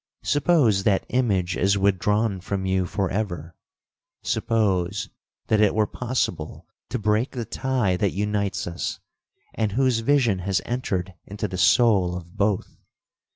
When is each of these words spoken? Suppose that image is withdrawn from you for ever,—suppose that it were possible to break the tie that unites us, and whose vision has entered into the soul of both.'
Suppose 0.23 0.81
that 0.81 1.05
image 1.09 1.55
is 1.55 1.77
withdrawn 1.77 2.39
from 2.41 2.65
you 2.65 2.87
for 2.87 3.11
ever,—suppose 3.11 5.09
that 5.45 5.61
it 5.61 5.75
were 5.75 5.85
possible 5.85 6.65
to 6.89 6.97
break 6.97 7.29
the 7.33 7.45
tie 7.45 7.97
that 7.97 8.09
unites 8.11 8.65
us, 8.65 8.99
and 9.53 9.73
whose 9.73 9.99
vision 9.99 10.39
has 10.39 10.59
entered 10.65 11.13
into 11.27 11.47
the 11.47 11.55
soul 11.59 12.15
of 12.15 12.35
both.' 12.35 12.79